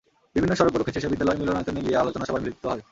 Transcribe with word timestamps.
বিভিন্ন 0.35 0.53
সড়ক 0.57 0.71
প্রদক্ষিণ 0.73 0.95
শেষে 0.95 1.11
বিদ্যালয় 1.13 1.39
মিলনায়তনে 1.41 1.81
গিয়ে 1.85 1.99
আলোচনা 2.03 2.25
সভায় 2.27 2.43
মিলিত 2.43 2.59
হয়। 2.69 2.79